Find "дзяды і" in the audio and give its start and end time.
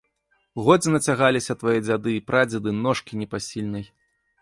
1.87-2.25